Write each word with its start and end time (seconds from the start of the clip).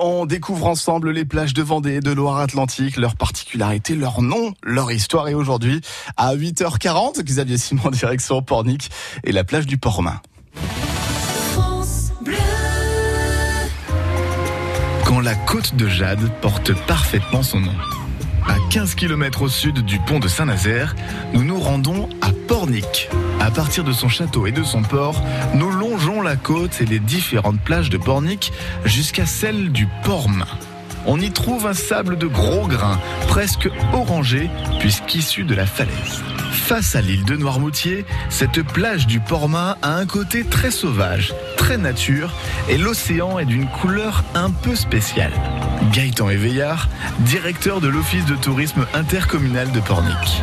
on 0.00 0.26
découvre 0.26 0.66
ensemble 0.66 1.10
les 1.10 1.24
plages 1.24 1.54
de 1.54 1.62
Vendée 1.62 1.94
et 1.94 2.00
de 2.00 2.10
Loire-Atlantique, 2.10 2.96
leurs 2.96 3.16
particularités, 3.16 3.94
leurs 3.94 4.22
noms, 4.22 4.54
leur 4.62 4.92
histoire. 4.92 5.28
Et 5.28 5.34
aujourd'hui, 5.34 5.80
à 6.16 6.34
8h40, 6.34 7.22
Xavier 7.22 7.58
Simon, 7.58 7.90
direction 7.90 8.42
Pornic 8.42 8.90
et 9.24 9.32
la 9.32 9.44
plage 9.44 9.66
du 9.66 9.78
Portmain. 9.78 10.20
Quand 15.04 15.20
la 15.20 15.34
côte 15.34 15.74
de 15.76 15.88
Jade 15.88 16.30
porte 16.40 16.72
parfaitement 16.86 17.42
son 17.42 17.60
nom. 17.60 17.74
À 18.48 18.56
15 18.70 18.94
km 18.94 19.42
au 19.42 19.48
sud 19.48 19.84
du 19.84 19.98
pont 19.98 20.20
de 20.20 20.28
Saint-Nazaire, 20.28 20.94
nous 21.32 21.42
nous 21.42 21.58
rendons 21.58 22.08
à 22.20 22.30
Pornic. 22.46 23.08
À 23.40 23.50
partir 23.50 23.82
de 23.82 23.92
son 23.92 24.08
château 24.08 24.46
et 24.46 24.52
de 24.52 24.62
son 24.62 24.82
port, 24.82 25.20
nous 25.54 25.70
la 26.26 26.34
côte 26.36 26.80
et 26.80 26.86
les 26.86 26.98
différentes 26.98 27.60
plages 27.60 27.88
de 27.88 27.98
Pornic 27.98 28.52
jusqu'à 28.84 29.26
celle 29.26 29.70
du 29.70 29.86
Portmain. 30.02 30.48
On 31.06 31.20
y 31.20 31.30
trouve 31.30 31.68
un 31.68 31.72
sable 31.72 32.18
de 32.18 32.26
gros 32.26 32.66
grains, 32.66 32.98
presque 33.28 33.70
orangé, 33.92 34.50
puisqu'issu 34.80 35.44
de 35.44 35.54
la 35.54 35.66
falaise. 35.66 36.22
Face 36.50 36.96
à 36.96 37.00
l'île 37.00 37.24
de 37.24 37.36
Noirmoutier, 37.36 38.04
cette 38.28 38.60
plage 38.62 39.06
du 39.06 39.20
Portmain 39.20 39.76
a 39.82 39.94
un 39.94 40.04
côté 40.04 40.42
très 40.42 40.72
sauvage, 40.72 41.32
très 41.56 41.78
nature, 41.78 42.32
et 42.68 42.76
l'océan 42.76 43.38
est 43.38 43.44
d'une 43.44 43.68
couleur 43.68 44.24
un 44.34 44.50
peu 44.50 44.74
spéciale. 44.74 45.32
Gaëtan 45.92 46.28
Éveillard, 46.28 46.88
directeur 47.20 47.80
de 47.80 47.86
l'Office 47.86 48.26
de 48.26 48.34
tourisme 48.34 48.84
intercommunal 48.94 49.70
de 49.70 49.78
Pornic. 49.78 50.42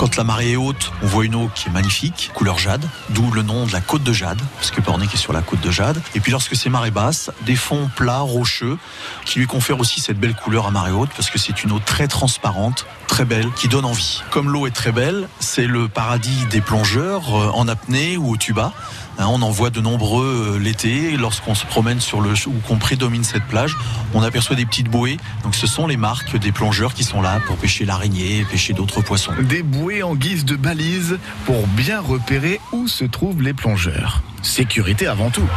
Quand 0.00 0.16
la 0.16 0.24
marée 0.24 0.52
est 0.52 0.56
haute, 0.56 0.92
on 1.02 1.06
voit 1.08 1.26
une 1.26 1.34
eau 1.34 1.50
qui 1.54 1.68
est 1.68 1.72
magnifique, 1.72 2.30
couleur 2.32 2.56
jade, 2.56 2.82
d'où 3.10 3.30
le 3.32 3.42
nom 3.42 3.66
de 3.66 3.72
la 3.72 3.82
côte 3.82 4.02
de 4.02 4.14
Jade, 4.14 4.40
parce 4.54 4.70
que 4.70 4.80
Pornic 4.80 5.12
est 5.12 5.18
sur 5.18 5.34
la 5.34 5.42
côte 5.42 5.60
de 5.60 5.70
Jade. 5.70 6.00
Et 6.14 6.20
puis 6.20 6.32
lorsque 6.32 6.56
c'est 6.56 6.70
marée 6.70 6.90
basse, 6.90 7.30
des 7.44 7.54
fonds 7.54 7.90
plats, 7.96 8.20
rocheux, 8.20 8.78
qui 9.26 9.40
lui 9.40 9.46
confèrent 9.46 9.78
aussi 9.78 10.00
cette 10.00 10.18
belle 10.18 10.34
couleur 10.34 10.66
à 10.66 10.70
marée 10.70 10.90
haute, 10.90 11.10
parce 11.14 11.28
que 11.28 11.38
c'est 11.38 11.64
une 11.64 11.72
eau 11.72 11.80
très 11.84 12.08
transparente, 12.08 12.86
très 13.08 13.26
belle, 13.26 13.50
qui 13.56 13.68
donne 13.68 13.84
envie. 13.84 14.22
Comme 14.30 14.48
l'eau 14.48 14.66
est 14.66 14.70
très 14.70 14.90
belle, 14.90 15.28
c'est 15.38 15.66
le 15.66 15.86
paradis 15.86 16.46
des 16.50 16.62
plongeurs 16.62 17.36
euh, 17.36 17.50
en 17.52 17.68
apnée 17.68 18.16
ou 18.16 18.30
au 18.30 18.36
tuba. 18.38 18.72
Hein, 19.18 19.26
on 19.28 19.42
en 19.42 19.50
voit 19.50 19.68
de 19.68 19.82
nombreux 19.82 20.54
euh, 20.54 20.58
l'été. 20.58 21.14
Lorsqu'on 21.18 21.54
se 21.54 21.66
promène 21.66 22.00
sur 22.00 22.22
le 22.22 22.30
ou 22.46 22.54
qu'on 22.66 22.76
prédomine 22.76 23.22
cette 23.22 23.44
plage, 23.44 23.76
on 24.14 24.22
aperçoit 24.22 24.56
des 24.56 24.64
petites 24.64 24.88
bouées. 24.88 25.18
Donc 25.44 25.54
ce 25.54 25.66
sont 25.66 25.86
les 25.86 25.98
marques 25.98 26.36
des 26.36 26.52
plongeurs 26.52 26.94
qui 26.94 27.04
sont 27.04 27.20
là 27.20 27.38
pour 27.46 27.56
pêcher 27.56 27.84
l'araignée, 27.84 28.46
pêcher 28.50 28.72
d'autres 28.72 29.02
poissons. 29.02 29.32
Des 29.42 29.62
bouées 29.62 29.89
en 30.02 30.14
guise 30.14 30.44
de 30.44 30.56
balises 30.56 31.18
pour 31.44 31.66
bien 31.66 32.00
repérer 32.00 32.60
où 32.72 32.86
se 32.86 33.04
trouvent 33.04 33.42
les 33.42 33.52
plongeurs. 33.52 34.22
Sécurité 34.42 35.06
avant 35.06 35.30
tout. 35.30 35.48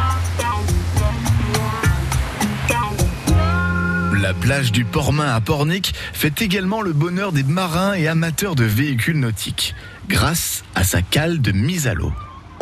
La 4.20 4.34
plage 4.34 4.72
du 4.72 4.84
Portmain 4.84 5.32
à 5.32 5.40
Pornic 5.40 5.94
fait 6.12 6.42
également 6.42 6.82
le 6.82 6.92
bonheur 6.92 7.30
des 7.30 7.44
marins 7.44 7.94
et 7.94 8.08
amateurs 8.08 8.56
de 8.56 8.64
véhicules 8.64 9.20
nautiques, 9.20 9.74
grâce 10.08 10.64
à 10.74 10.82
sa 10.82 11.02
cale 11.02 11.40
de 11.40 11.52
mise 11.52 11.86
à 11.86 11.94
l'eau. 11.94 12.12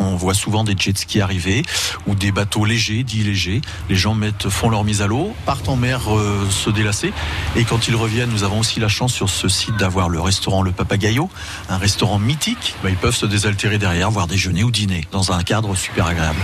On 0.03 0.15
voit 0.15 0.33
souvent 0.33 0.63
des 0.63 0.75
jet 0.77 0.97
skis 0.97 1.21
arriver 1.21 1.63
ou 2.07 2.15
des 2.15 2.31
bateaux 2.31 2.65
légers, 2.65 3.03
dits 3.03 3.23
légers. 3.23 3.61
Les 3.89 3.95
gens 3.95 4.13
mettent, 4.13 4.49
font 4.49 4.69
leur 4.69 4.83
mise 4.83 5.01
à 5.01 5.07
l'eau, 5.07 5.33
partent 5.45 5.69
en 5.69 5.75
mer 5.75 6.13
euh, 6.15 6.47
se 6.49 6.69
délasser. 6.69 7.13
Et 7.55 7.63
quand 7.63 7.87
ils 7.87 7.95
reviennent, 7.95 8.29
nous 8.29 8.43
avons 8.43 8.59
aussi 8.59 8.79
la 8.79 8.87
chance 8.89 9.13
sur 9.13 9.29
ce 9.29 9.47
site 9.47 9.77
d'avoir 9.77 10.09
le 10.09 10.19
restaurant 10.19 10.61
Le 10.61 10.71
Papagayo, 10.71 11.29
un 11.69 11.77
restaurant 11.77 12.19
mythique. 12.19 12.75
Bah, 12.83 12.89
ils 12.89 12.97
peuvent 12.97 13.15
se 13.15 13.25
désaltérer 13.25 13.77
derrière, 13.77 14.11
voire 14.11 14.27
déjeuner 14.27 14.63
ou 14.63 14.71
dîner 14.71 15.07
dans 15.11 15.31
un 15.31 15.41
cadre 15.43 15.75
super 15.75 16.07
agréable. 16.07 16.39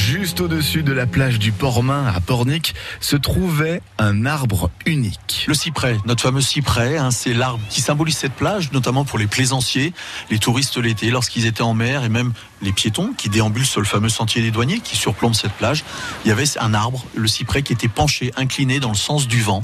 Juste 0.00 0.40
au-dessus 0.40 0.82
de 0.82 0.94
la 0.94 1.06
plage 1.06 1.38
du 1.38 1.52
Portmain 1.52 2.06
à 2.06 2.20
Pornic 2.20 2.74
se 3.00 3.16
trouvait 3.16 3.82
un 3.98 4.24
arbre 4.24 4.70
unique. 4.86 5.44
Le 5.46 5.52
cyprès, 5.52 5.98
notre 6.06 6.22
fameux 6.22 6.40
cyprès, 6.40 6.96
hein, 6.96 7.10
c'est 7.10 7.34
l'arbre 7.34 7.60
qui 7.68 7.82
symbolise 7.82 8.16
cette 8.16 8.32
plage, 8.32 8.72
notamment 8.72 9.04
pour 9.04 9.18
les 9.18 9.26
plaisanciers, 9.26 9.92
les 10.30 10.38
touristes 10.38 10.78
l'été, 10.78 11.10
lorsqu'ils 11.10 11.44
étaient 11.44 11.62
en 11.62 11.74
mer, 11.74 12.02
et 12.02 12.08
même 12.08 12.32
les 12.62 12.72
piétons 12.72 13.12
qui 13.16 13.28
déambulent 13.28 13.66
sur 13.66 13.80
le 13.80 13.86
fameux 13.86 14.08
sentier 14.08 14.42
des 14.42 14.50
douaniers 14.50 14.80
qui 14.80 14.96
surplombe 14.96 15.34
cette 15.34 15.52
plage. 15.52 15.84
Il 16.24 16.28
y 16.28 16.32
avait 16.32 16.44
un 16.58 16.74
arbre, 16.74 17.04
le 17.14 17.28
cyprès, 17.28 17.62
qui 17.62 17.72
était 17.72 17.88
penché, 17.88 18.32
incliné 18.36 18.80
dans 18.80 18.90
le 18.90 18.96
sens 18.96 19.28
du 19.28 19.42
vent. 19.42 19.62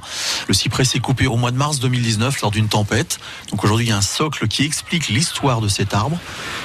Le 0.48 0.54
cyprès 0.54 0.84
s'est 0.84 1.00
coupé 1.00 1.26
au 1.26 1.36
mois 1.36 1.50
de 1.50 1.56
mars 1.56 1.80
2019 1.80 2.42
lors 2.42 2.50
d'une 2.50 2.68
tempête. 2.68 3.18
Donc 3.50 3.64
aujourd'hui, 3.64 3.86
il 3.86 3.88
y 3.90 3.92
a 3.92 3.96
un 3.96 4.02
socle 4.02 4.48
qui 4.48 4.64
explique 4.64 5.08
l'histoire 5.08 5.60
de 5.60 5.68
cet 5.68 5.94
arbre. 5.94 6.18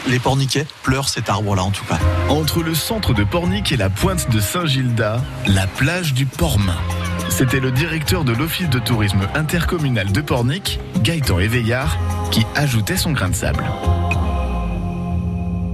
Les 0.08 0.20
porniquets 0.20 0.68
pleurent 0.84 1.10
cet 1.10 1.30
arbre-là, 1.30 1.64
en 1.64 1.72
tout 1.72 1.86
cas. 1.86 2.00
Entre 2.30 2.62
le 2.62 2.76
centre 2.76 3.14
de 3.14 3.24
Pornic 3.24 3.61
et 3.70 3.78
la 3.78 3.90
pointe 3.90 4.30
de 4.32 4.40
Saint-Gilda, 4.40 5.22
la 5.48 5.68
plage 5.68 6.14
du 6.14 6.26
Portmain. 6.26 6.78
C'était 7.30 7.60
le 7.60 7.72
directeur 7.72 8.24
de 8.24 8.32
l'Office 8.34 8.70
de 8.70 8.80
tourisme 8.80 9.28
intercommunal 9.36 10.12
de 10.12 10.22
Pornic, 10.22 10.80
Gaëtan 11.04 11.40
Éveillard, 11.40 11.98
qui 12.32 12.46
ajoutait 12.56 12.98
son 12.98 13.12
grain 13.12 13.30
de 13.30 13.36
sable. 13.36 13.64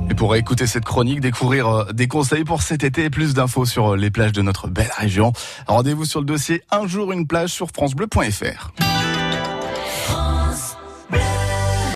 Et 0.10 0.14
pour 0.14 0.36
écouter 0.36 0.68
cette 0.68 0.86
chronique, 0.86 1.22
découvrir 1.22 1.68
euh, 1.68 1.92
des 1.94 2.08
conseils 2.08 2.44
pour 2.44 2.62
cet 2.62 2.84
été 2.84 3.06
et 3.06 3.10
plus 3.10 3.34
d'infos 3.34 3.66
sur 3.66 3.94
euh, 3.94 3.98
les 3.98 4.12
plages 4.12 4.34
de 4.34 4.42
notre 4.42 4.68
belle 4.68 4.92
région, 4.98 5.32
rendez-vous 5.68 6.06
sur 6.06 6.20
le 6.20 6.26
dossier 6.26 6.64
Un 6.72 6.88
jour 6.88 7.12
une 7.12 7.28
plage 7.28 7.52
sur 7.52 7.70
francebleu.fr. 7.70 8.87